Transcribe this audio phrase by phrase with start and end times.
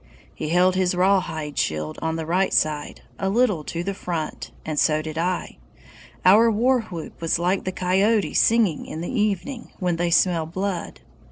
[0.33, 4.79] He held his rawhide shield on the right side, a little to the front, and
[4.79, 5.59] so did I.
[6.25, 11.01] Our warwhoop was like the coyotes singing in the evening, when they smell blood!